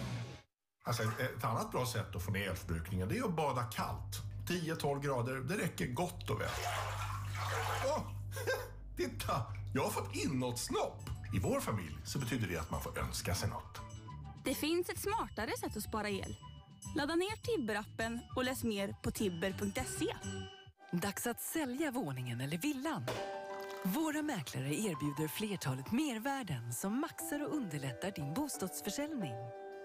Alltså 0.88 1.02
ett, 1.02 1.44
annat 1.44 1.70
bra 1.70 1.86
sätt 1.86 2.16
att 2.16 2.22
få 2.22 2.30
ner 2.30 2.48
elförbrukningen 2.48 3.08
det 3.08 3.18
är 3.18 3.24
att 3.24 3.36
bada 3.36 3.62
kallt. 3.62 4.22
10-12 4.46 5.00
grader, 5.00 5.34
det 5.34 5.58
räcker 5.58 5.86
gott 5.86 6.30
och 6.30 6.40
väl. 6.40 6.48
Åh, 7.86 8.00
titta! 8.96 9.42
Jag 9.74 9.82
har 9.82 9.90
fått 9.90 10.14
inåtsnopp. 10.14 11.10
I 11.34 11.38
vår 11.38 11.60
familj 11.60 11.98
så 12.04 12.18
betyder 12.18 12.48
det 12.48 12.56
att 12.56 12.70
man 12.70 12.82
får 12.82 12.98
önska 12.98 13.34
sig 13.34 13.48
något. 13.48 13.78
Det 14.44 14.54
finns 14.54 14.88
ett 14.88 14.98
smartare 14.98 15.50
sätt 15.60 15.76
att 15.76 15.82
spara 15.82 16.08
el. 16.08 16.36
Ladda 16.96 17.14
ner 17.14 17.36
Tibber-appen 17.36 18.18
och 18.36 18.44
läs 18.44 18.64
mer 18.64 18.96
på 19.02 19.10
tibber.se. 19.10 20.14
Dags 20.92 21.26
att 21.26 21.42
sälja 21.42 21.90
våningen 21.90 22.40
eller 22.40 22.58
villan. 22.58 23.06
Våra 23.84 24.22
mäklare 24.22 24.74
erbjuder 24.74 25.28
flertalet 25.28 25.92
mervärden 25.92 26.72
som 26.72 27.00
maxar 27.00 27.46
och 27.46 27.56
underlättar 27.56 28.10
din 28.10 28.34
bostadsförsäljning. 28.34 29.34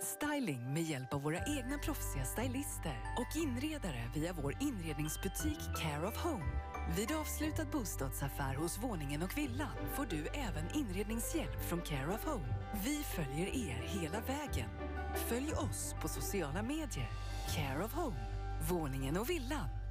Styling 0.03 0.73
med 0.73 0.83
hjälp 0.83 1.13
av 1.13 1.21
våra 1.21 1.45
egna 1.45 1.77
proffsiga 1.77 2.25
stylister 2.25 2.97
och 3.17 3.41
inredare 3.43 4.09
via 4.15 4.33
vår 4.33 4.57
inredningsbutik 4.59 5.59
Care 5.81 6.07
of 6.07 6.17
Home. 6.23 6.45
Vid 6.97 7.11
avslutad 7.11 7.65
bostadsaffär 7.65 8.55
hos 8.55 8.83
våningen 8.83 9.21
och 9.21 9.37
villan 9.37 9.77
får 9.95 10.05
du 10.05 10.27
även 10.27 10.75
inredningshjälp 10.75 11.69
från 11.69 11.81
Care 11.81 12.13
of 12.13 12.25
Home. 12.25 12.55
Vi 12.85 13.03
följer 13.03 13.47
er 13.47 13.83
hela 13.87 14.21
vägen. 14.21 14.69
Följ 15.15 15.53
oss 15.53 15.95
på 16.01 16.07
sociala 16.07 16.61
medier. 16.61 17.09
Care 17.55 17.85
of 17.85 17.93
Home, 17.93 18.25
våningen 18.69 19.17
och 19.17 19.29
villan. 19.29 19.82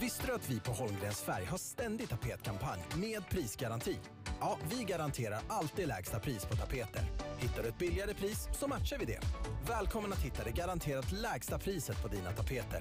Visste 0.00 0.26
du 0.26 0.32
att 0.32 0.50
vi 0.50 0.60
på 0.60 0.70
Holmgrens 0.70 1.20
Färg 1.20 1.44
har 1.44 1.58
ständig 1.58 2.08
tapetkampanj 2.08 2.80
med 2.96 3.28
prisgaranti? 3.28 3.98
Ja, 4.40 4.58
vi 4.70 4.84
garanterar 4.84 5.40
alltid 5.48 5.88
lägsta 5.88 6.20
pris 6.20 6.44
på 6.44 6.56
tapeter. 6.56 7.02
Hittar 7.38 7.62
du 7.62 7.68
ett 7.68 7.78
billigare 7.78 8.14
pris 8.14 8.48
så 8.52 8.68
matchar 8.68 8.98
vi 8.98 9.04
det. 9.04 9.20
Välkommen 9.68 10.12
att 10.12 10.18
hitta 10.18 10.44
det 10.44 10.50
garanterat 10.50 11.12
lägsta 11.12 11.58
priset 11.58 12.02
på 12.02 12.08
dina 12.08 12.32
tapeter. 12.32 12.80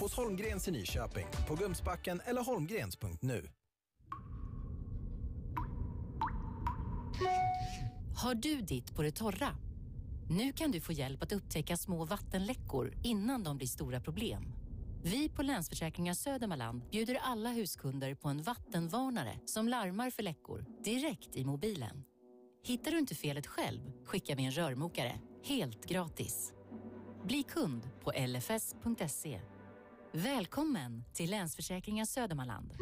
Hos 0.00 0.14
Holmgrens 0.14 0.68
i 0.68 0.70
Nyköping, 0.70 1.26
på 1.48 1.54
Gumsbacken 1.54 2.20
eller 2.24 2.42
holmgrens.nu. 2.42 3.48
Har 8.22 8.34
du 8.34 8.60
ditt 8.60 8.96
på 8.96 9.02
det 9.02 9.12
torra? 9.12 9.56
Nu 10.30 10.52
kan 10.52 10.70
du 10.70 10.80
få 10.80 10.92
hjälp 10.92 11.22
att 11.22 11.32
upptäcka 11.32 11.76
små 11.76 12.04
vattenläckor 12.04 12.94
innan 13.02 13.44
de 13.44 13.56
blir 13.56 13.66
stora 13.66 14.00
problem. 14.00 14.52
Vi 15.02 15.28
på 15.28 15.42
Länsförsäkringar 15.42 16.14
Södermanland 16.14 16.90
bjuder 16.90 17.18
alla 17.22 17.50
huskunder 17.50 18.14
på 18.14 18.28
en 18.28 18.42
vattenvarnare 18.42 19.40
som 19.44 19.68
larmar 19.68 20.10
för 20.10 20.22
läckor 20.22 20.64
direkt 20.84 21.36
i 21.36 21.44
mobilen. 21.44 22.04
Hittar 22.64 22.90
du 22.90 22.98
inte 22.98 23.14
felet 23.14 23.46
själv 23.46 23.80
skickar 24.04 24.36
vi 24.36 24.44
en 24.44 24.50
rörmokare 24.50 25.20
helt 25.44 25.86
gratis. 25.86 26.52
Bli 27.24 27.42
kund 27.42 27.90
på 28.04 28.10
lfs.se. 28.10 29.40
Välkommen 30.12 31.04
till 31.14 31.30
Länsförsäkringar 31.30 32.04
Södermanland. 32.04 32.74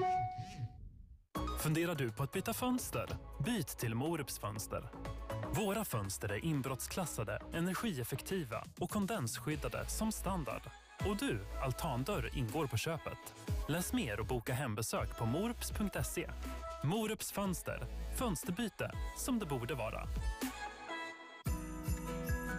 Funderar 1.62 1.94
du 1.94 2.12
på 2.12 2.22
att 2.22 2.32
byta 2.32 2.54
fönster? 2.54 3.16
Byt 3.44 3.68
till 3.68 3.94
Morups 3.94 4.38
fönster. 4.38 4.90
Våra 5.52 5.84
fönster 5.84 6.28
är 6.28 6.44
inbrottsklassade, 6.44 7.42
energieffektiva 7.52 8.64
och 8.80 8.90
kondensskyddade 8.90 9.88
som 9.88 10.12
standard. 10.12 10.62
Och 11.08 11.16
du, 11.16 11.40
altandörr 11.64 12.30
ingår 12.38 12.66
på 12.66 12.76
köpet. 12.76 13.34
Läs 13.68 13.92
mer 13.92 14.20
och 14.20 14.26
boka 14.26 14.54
hembesök 14.54 15.18
på 15.18 15.26
morups.se. 15.26 16.30
Morups 16.84 17.32
fönster. 17.32 17.86
Fönsterbyte 18.18 18.92
som 19.16 19.38
det 19.38 19.46
borde 19.46 19.74
vara. 19.74 20.08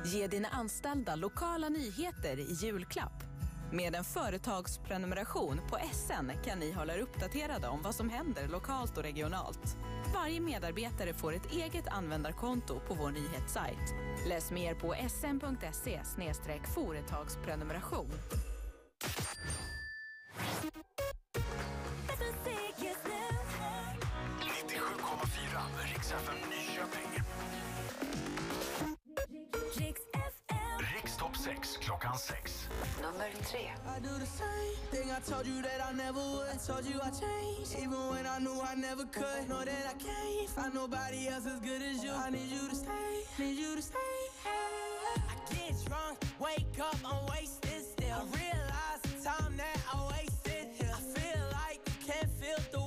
Ge 0.05 0.27
dina 0.27 0.47
anställda 0.47 1.15
lokala 1.15 1.69
nyheter 1.69 2.39
i 2.39 2.53
julklapp. 2.53 3.23
Med 3.71 3.95
en 3.95 4.03
företagsprenumeration 4.03 5.59
på 5.69 5.77
SN 5.93 6.31
kan 6.45 6.59
ni 6.59 6.71
hålla 6.71 6.93
er 6.93 6.99
uppdaterade 6.99 7.67
om 7.67 7.81
vad 7.81 7.95
som 7.95 8.09
händer 8.09 8.47
lokalt 8.47 8.97
och 8.97 9.03
regionalt. 9.03 9.77
Varje 10.13 10.41
medarbetare 10.41 11.13
får 11.13 11.33
ett 11.33 11.51
eget 11.51 11.87
användarkonto 11.87 12.79
på 12.79 12.93
vår 12.93 13.11
nyhetssajt. 13.11 13.93
Läs 14.27 14.51
mer 14.51 14.75
på 14.75 14.95
sn.se 15.09 15.99
företagsprenumeration. 16.67 18.11
I 33.55 33.99
do 33.99 34.09
the 34.19 34.25
same 34.25 34.75
thing 34.91 35.09
I 35.09 35.19
told 35.19 35.47
you 35.47 35.61
that 35.61 35.81
I 35.81 35.93
never 35.93 36.19
would. 36.19 36.49
I 36.51 36.57
told 36.57 36.85
you 36.85 36.99
I 37.01 37.09
changed, 37.09 37.77
even 37.79 38.09
when 38.09 38.27
I 38.27 38.39
knew 38.39 38.59
I 38.61 38.75
never 38.75 39.05
could. 39.05 39.47
Know 39.47 39.63
that 39.63 39.85
I 39.87 39.93
can't 39.93 40.49
find 40.49 40.73
nobody 40.73 41.29
else 41.29 41.45
as 41.45 41.61
good 41.61 41.81
as 41.81 42.03
you. 42.03 42.11
I 42.11 42.29
need 42.29 42.49
you 42.51 42.67
to 42.67 42.75
stay, 42.75 43.23
need 43.39 43.57
you 43.57 43.73
to 43.77 43.81
stay. 43.81 43.97
I 44.45 45.53
get 45.53 45.75
drunk, 45.85 46.17
wake 46.39 46.77
up, 46.81 46.97
I'm 47.05 47.25
wasted 47.27 47.83
still. 47.85 48.17
I 48.17 48.25
realize 48.35 49.01
the 49.03 49.23
time 49.23 49.55
that 49.55 49.79
I 49.93 50.09
wasted 50.11 50.67
here. 50.77 50.91
I 50.93 50.99
feel 50.99 51.43
like 51.53 51.79
you 51.87 52.11
can't 52.11 52.29
feel 52.41 52.57
the 52.73 52.86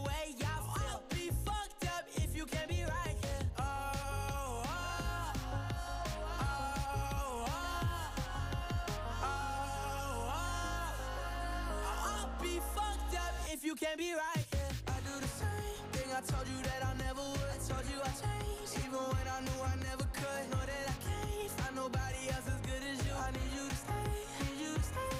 can't 13.91 13.99
be 13.99 14.15
right 14.15 14.47
here. 14.55 14.71
I 14.87 14.99
do 15.03 15.15
the 15.19 15.27
same 15.27 15.83
thing 15.91 16.09
I 16.15 16.21
told 16.23 16.47
you 16.47 16.63
that 16.63 16.81
I 16.87 16.95
never 17.03 17.23
would. 17.27 17.51
I 17.51 17.59
told 17.59 17.83
you 17.91 17.99
I 17.99 18.13
changed, 18.23 18.79
even 18.87 19.03
when 19.03 19.27
I 19.27 19.39
knew 19.43 19.59
I 19.67 19.75
never 19.83 20.07
could. 20.15 20.45
Know 20.55 20.63
that 20.63 20.85
I 20.87 20.97
can't 21.03 21.51
find 21.59 21.75
nobody 21.75 22.23
else 22.31 22.47
as 22.47 22.61
good 22.63 22.83
as 22.87 22.99
you. 23.03 23.15
I 23.19 23.35
need 23.35 23.51
you 23.51 23.67
to 23.67 23.79
stay, 23.83 24.07
need 24.47 24.59
you 24.63 24.73
to 24.79 24.85
stay. 24.95 25.19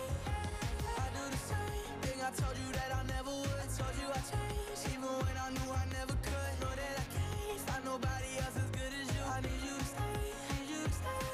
I 0.87 1.07
do 1.19 1.25
the 1.35 1.43
same 1.51 1.99
thing 2.07 2.19
I 2.23 2.31
told 2.31 2.57
you 2.63 2.71
that 2.79 2.91
I 2.95 3.03
never 3.11 3.33
would. 3.43 3.59
I 3.59 3.67
told 3.75 3.95
you 3.99 4.07
I 4.07 4.23
changed, 4.31 4.83
even 4.95 5.11
when 5.19 5.35
I 5.35 5.49
knew 5.51 5.71
I 5.75 5.85
never 5.91 6.15
could. 6.23 6.53
Know 6.63 6.71
that 6.71 6.95
I 6.95 7.07
can't 7.11 7.61
find 7.67 7.83
nobody 7.91 8.31
else 8.39 8.55
as 8.55 8.71
good 8.71 8.93
as 9.03 9.07
you. 9.11 9.23
I 9.35 9.39
need 9.51 9.63
you 9.67 9.75
to 9.83 9.87
stay, 9.91 10.15
need 10.47 10.69
you 10.71 10.83
to 10.87 10.95
stay. 10.95 11.27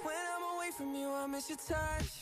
When 0.00 0.24
I'm 0.32 0.44
away 0.56 0.70
from 0.72 0.96
you, 0.96 1.12
I 1.12 1.28
miss 1.28 1.52
your 1.52 1.60
touch. 1.60 2.21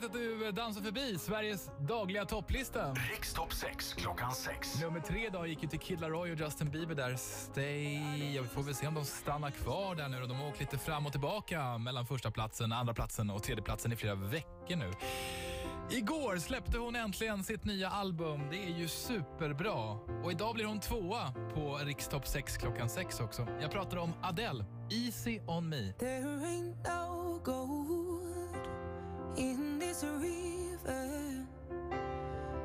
Härligt 0.00 0.16
att 0.16 0.44
du 0.44 0.52
dansar 0.52 0.80
förbi 0.82 1.18
Sveriges 1.18 1.70
dagliga 1.88 2.24
topplista. 2.24 2.92
Rikstopp 2.92 3.52
6 3.52 3.94
klockan 3.94 4.32
sex. 4.32 4.80
Nummer 4.82 5.00
tre 5.00 5.26
idag 5.26 5.48
gick 5.48 5.62
ju 5.62 5.68
till 5.68 5.78
Kid 5.78 6.00
Laroi 6.00 6.32
och 6.32 6.38
Justin 6.38 6.70
Bieber 6.70 6.94
där. 6.94 7.16
Stay. 7.16 8.34
Jag 8.34 8.46
får 8.46 8.62
väl 8.62 8.74
se 8.74 8.86
om 8.86 8.94
de 8.94 9.04
stannar 9.04 9.50
kvar 9.50 9.94
där 9.94 10.08
nu. 10.08 10.26
De 10.26 10.36
har 10.36 10.48
åkt 10.48 10.60
lite 10.60 10.78
fram 10.78 11.06
och 11.06 11.12
tillbaka 11.12 11.78
mellan 11.78 12.06
första 12.06 12.30
platsen, 12.30 12.72
andra 12.72 12.94
platsen 12.94 13.30
och 13.30 13.42
tredje 13.42 13.64
platsen 13.64 13.92
i 13.92 13.96
flera 13.96 14.14
veckor 14.14 14.76
nu. 14.76 14.90
Igår 15.90 16.36
släppte 16.36 16.78
hon 16.78 16.96
äntligen 16.96 17.44
sitt 17.44 17.64
nya 17.64 17.88
album. 17.88 18.40
Det 18.50 18.64
är 18.64 18.78
ju 18.78 18.88
superbra. 18.88 19.98
Och 20.24 20.32
idag 20.32 20.54
blir 20.54 20.64
hon 20.64 20.80
tvåa 20.80 21.32
på 21.54 21.80
Rikstopp 21.84 22.26
6 22.26 22.56
klockan 22.56 22.88
sex 22.88 23.20
också. 23.20 23.46
Jag 23.60 23.70
pratar 23.70 23.96
om 23.96 24.12
Adele, 24.22 24.64
Easy 24.90 25.40
on 25.46 25.68
me. 25.68 25.92
This 30.00 30.08
river 30.08 31.46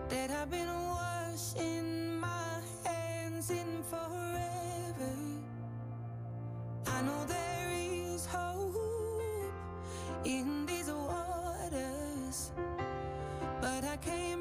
that 0.09 0.31
I've 0.31 0.49
been 0.49 0.67
washing 0.67 2.19
my 2.19 2.61
hands 2.85 3.49
in 3.49 3.83
forever. 3.89 5.15
I 6.87 7.01
know 7.01 7.25
there 7.25 7.71
is 7.73 8.25
hope 8.25 8.75
in 10.23 10.65
these 10.65 10.89
waters, 10.89 12.51
but 13.61 13.83
I 13.83 13.97
can't 13.97 14.34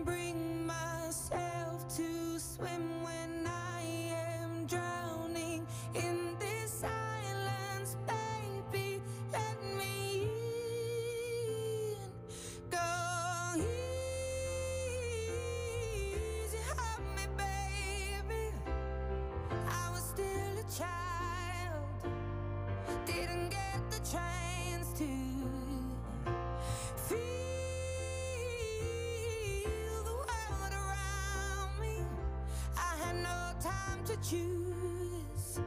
choose 34.31 35.61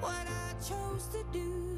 what 0.00 0.12
I 0.12 0.52
chose 0.62 1.08
to 1.10 1.24
do. 1.32 1.69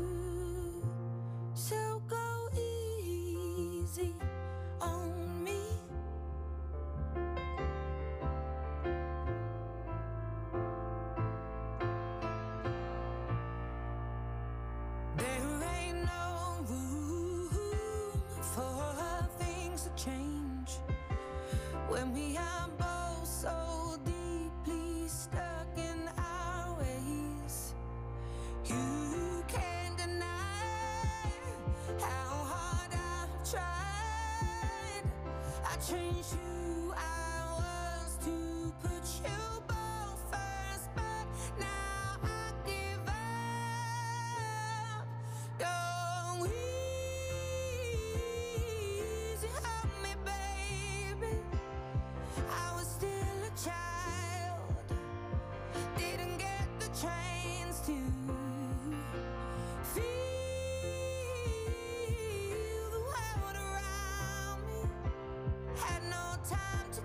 I 35.92 35.94
changed 35.94 36.51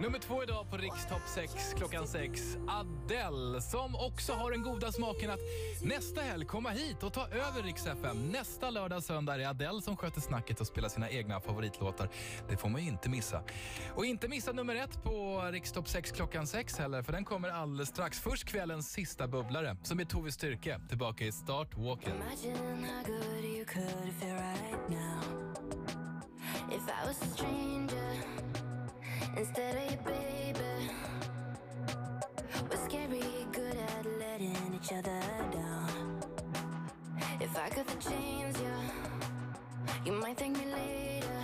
Nummer 0.00 0.18
två 0.18 0.42
idag 0.42 0.70
på 0.70 0.76
Rikstopp 0.76 1.22
6 1.26 1.74
klockan 1.76 2.08
6. 2.08 2.40
Adele 2.68 3.60
som 3.60 3.94
också 3.94 4.32
har 4.32 4.50
den 4.50 4.62
goda 4.62 4.92
smaken 4.92 5.30
att 5.30 5.40
nästa 5.82 6.20
helg 6.20 6.46
komma 6.46 6.70
hit 6.70 7.02
och 7.02 7.12
ta 7.12 7.28
över 7.28 7.62
Rix 7.62 7.86
FM. 7.86 8.28
Nästa 8.32 8.70
lördag 8.70 9.02
söndag 9.02 9.34
är 9.34 9.38
det 9.38 9.48
Adele 9.48 9.82
som 9.82 9.96
sköter 9.96 10.20
snacket 10.20 10.60
och 10.60 10.66
spelar 10.66 10.88
sina 10.88 11.10
egna 11.10 11.40
favoritlåtar. 11.40 12.08
Det 12.48 12.56
får 12.56 12.68
man 12.68 12.82
ju 12.82 12.88
inte 12.88 13.08
missa. 13.08 13.42
Och 13.94 14.04
inte 14.04 14.28
missa 14.28 14.52
nummer 14.52 14.74
ett 14.74 15.02
på 15.02 15.48
Rikstopp 15.52 15.88
6 15.88 16.12
klockan 16.12 16.46
6 16.46 16.78
heller 16.78 17.02
för 17.02 17.12
den 17.12 17.24
kommer 17.24 17.48
alldeles 17.48 17.88
strax. 17.88 18.20
Först 18.20 18.44
kvällens 18.44 18.92
sista 18.92 19.28
bubblare 19.28 19.76
som 19.82 20.00
är 20.00 20.04
Tove 20.04 20.32
Styrke 20.32 20.80
tillbaka 20.88 21.24
i 21.24 21.32
Start 21.32 21.76
Walking. 21.76 22.14
If 26.72 26.88
I 26.88 27.06
was 27.06 27.22
a 27.22 27.26
stranger 27.34 28.49
instead 29.36 29.76
of 29.76 29.90
your 29.90 30.02
baby. 30.02 30.90
We're 32.70 32.84
scary 32.88 33.22
good 33.52 33.76
at 33.76 34.06
letting 34.18 34.74
each 34.74 34.92
other 34.92 35.20
down. 35.52 36.20
If 37.40 37.56
I 37.56 37.68
could 37.68 37.86
change 38.00 38.56
you, 38.58 38.76
you 40.04 40.12
might 40.12 40.36
thank 40.36 40.56
me 40.56 40.66
later. 40.72 41.40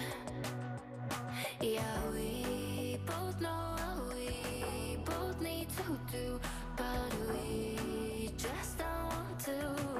Yeah, 1.60 1.98
we 2.12 2.98
both 3.06 3.40
know 3.40 3.76
what 3.78 4.14
we 4.14 4.96
both 5.04 5.40
need 5.40 5.68
to 5.70 5.98
do, 6.12 6.40
but 6.76 7.12
we 7.30 8.30
just 8.36 8.78
don't 8.78 9.06
want 9.08 9.40
to. 9.40 9.95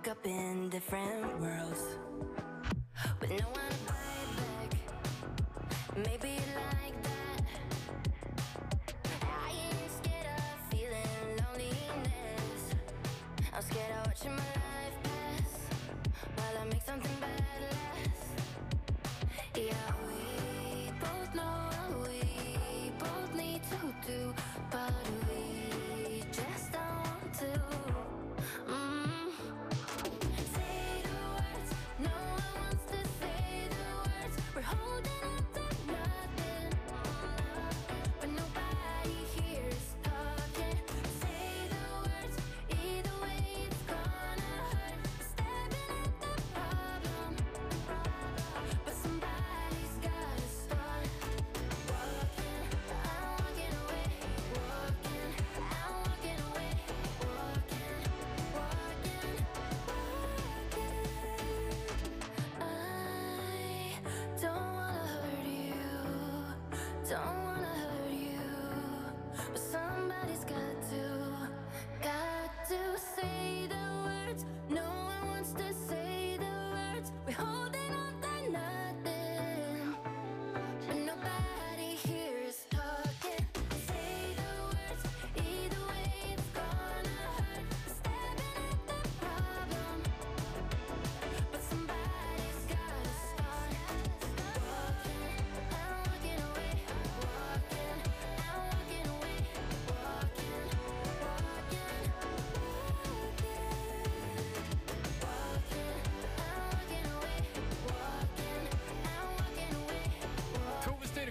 Woke 0.00 0.16
up 0.16 0.26
in 0.26 0.70
different 0.70 1.40
worlds 1.40 1.82
with 3.20 3.30
no 3.30 3.46
one 3.48 3.68
to 3.68 3.76
fight 3.86 4.70
back. 4.72 6.06
Maybe 6.06 6.29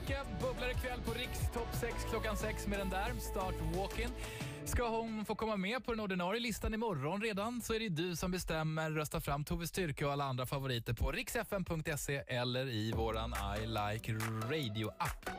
Styrke 0.10 0.24
bubblar 0.42 0.70
ikväll 0.72 1.00
på 1.06 1.12
Riks 1.12 1.40
topp 1.54 1.68
6 1.80 1.96
klockan 2.10 2.38
6 2.38 2.68
med 2.68 2.80
den 2.80 2.90
där, 2.90 3.14
Start 3.20 3.56
Walking. 3.76 4.08
Ska 4.66 4.88
hon 4.88 5.26
få 5.26 5.36
komma 5.36 5.58
med 5.58 5.86
på 5.86 5.92
den 5.92 6.00
ordinarie 6.00 6.40
listan 6.40 6.74
imorgon 6.74 7.22
redan 7.22 7.62
så 7.62 7.74
är 7.74 7.80
det 7.80 7.90
du 7.90 8.16
som 8.16 8.32
bestämmer. 8.32 8.92
Rösta 8.92 9.22
fram 9.22 9.44
Tove 9.44 9.68
Styrke 9.68 10.06
och 10.06 10.12
alla 10.12 10.24
andra 10.24 10.46
favoriter 10.46 10.94
på 10.94 11.12
riksfm.se 11.12 12.24
eller 12.28 12.70
i 12.70 12.92
våran 12.92 13.34
I 13.64 13.68
Like 13.68 14.14
Radio-app. 14.14 15.30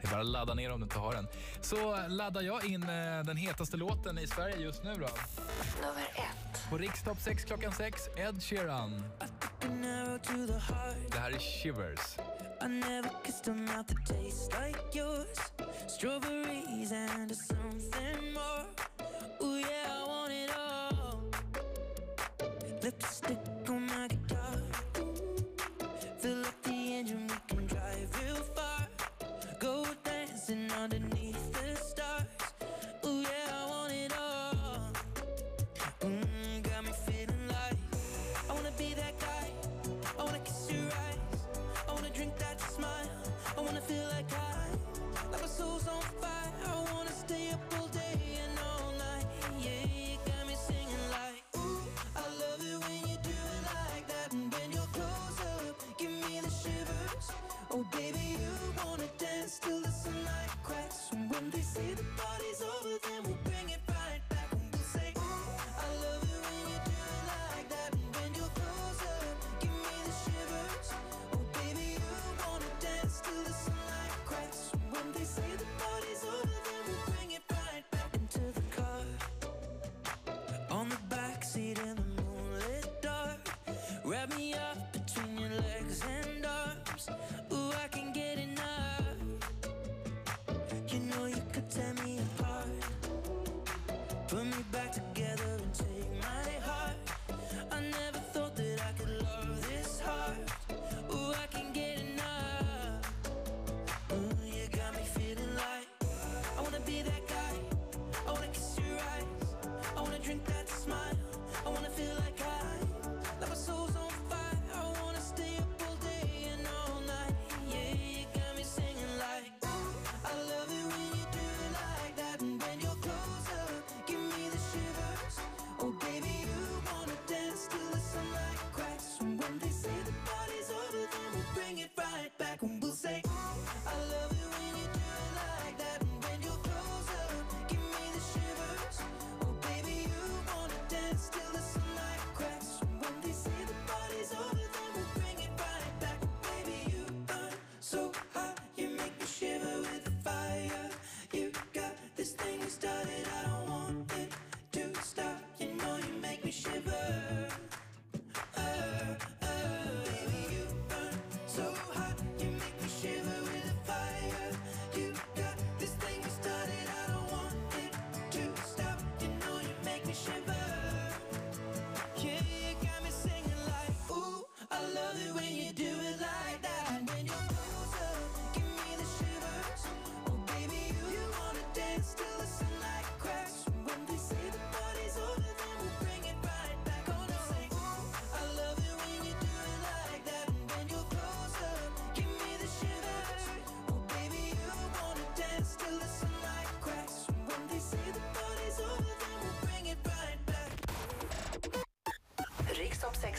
Det 0.00 0.06
är 0.06 0.10
bara 0.10 0.20
att 0.20 0.26
ladda 0.26 0.54
ner 0.54 0.72
om 0.72 0.80
du 0.80 0.84
inte 0.84 0.98
har 0.98 1.14
den. 1.14 1.26
Så 1.60 2.08
laddar 2.08 2.42
jag 2.42 2.64
in 2.64 2.82
eh, 2.82 3.24
den 3.24 3.36
hetaste 3.36 3.76
låten 3.76 4.18
i 4.18 4.26
Sverige 4.26 4.56
just 4.56 4.84
nu 4.84 4.92
då. 4.92 5.08
Nummer 5.80 6.08
ett. 6.14 6.70
På 6.70 6.78
Rikstopp 6.78 7.20
6 7.20 7.44
klockan 7.44 7.72
6, 7.72 8.02
Ed 8.16 8.42
Sheeran. 8.42 9.04
Det 11.12 11.18
här 11.18 11.30
är 11.30 11.38
Shivers. 11.38 12.16
I 12.64 12.66
never 12.66 13.10
kissed 13.22 13.46
a 13.48 13.52
mouth 13.52 13.86
that 13.88 14.06
tastes 14.06 14.48
like 14.54 14.94
yours. 14.94 15.36
Strawberries 15.86 16.92
and 16.92 17.36
something. 17.36 17.93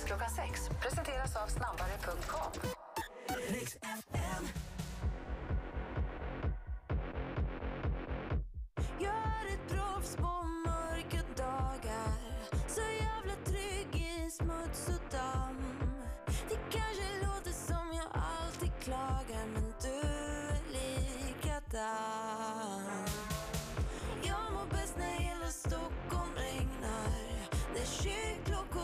Klockan 0.06 0.30
sex 0.30 0.70
presenteras 0.82 1.36
av 1.36 1.48
snabbare.com. 1.48 2.75